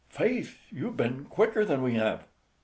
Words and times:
"Faith, 0.09 0.63
you've 0.71 0.97
been 0.97 1.25
quicker 1.25 1.63
than 1.63 1.83
we 1.83 1.93
have." 1.93 2.25